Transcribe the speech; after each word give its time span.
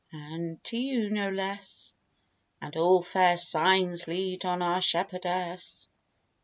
And 0.11 0.63
to 0.63 0.77
you 0.79 1.11
no 1.11 1.29
less; 1.29 1.93
And 2.59 2.75
all 2.75 3.03
fair 3.03 3.37
signs 3.37 4.07
lead 4.07 4.45
on 4.45 4.63
our 4.63 4.81
shepherdess. 4.81 5.89